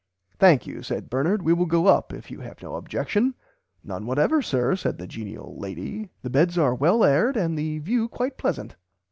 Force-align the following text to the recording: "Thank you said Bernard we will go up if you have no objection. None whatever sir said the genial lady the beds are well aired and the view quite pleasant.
"Thank 0.39 0.65
you 0.65 0.81
said 0.81 1.11
Bernard 1.11 1.43
we 1.43 1.53
will 1.53 1.67
go 1.67 1.85
up 1.85 2.11
if 2.11 2.31
you 2.31 2.39
have 2.39 2.63
no 2.63 2.73
objection. 2.75 3.35
None 3.83 4.07
whatever 4.07 4.41
sir 4.41 4.75
said 4.75 4.97
the 4.97 5.05
genial 5.05 5.55
lady 5.59 6.09
the 6.23 6.29
beds 6.31 6.57
are 6.57 6.73
well 6.73 7.03
aired 7.03 7.37
and 7.37 7.55
the 7.55 7.77
view 7.77 8.07
quite 8.07 8.35
pleasant. 8.35 8.75